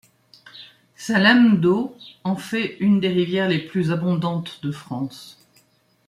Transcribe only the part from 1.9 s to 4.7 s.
de en fait une des rivières les plus abondantes